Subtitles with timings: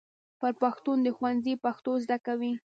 [0.39, 2.53] بر پښتون د ښوونځي پښتو زده کوي.